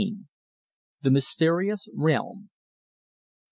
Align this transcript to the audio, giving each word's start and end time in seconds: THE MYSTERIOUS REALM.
THE 1.03 1.11
MYSTERIOUS 1.11 1.87
REALM. 1.95 2.49